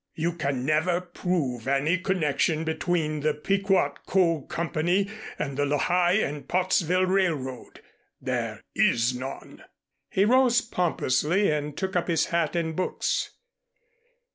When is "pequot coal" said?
3.35-4.47